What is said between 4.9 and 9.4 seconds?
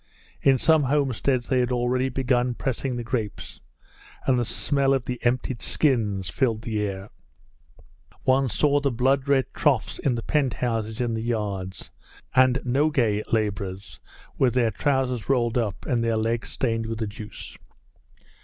of the emptied skins filled the air. One saw the blood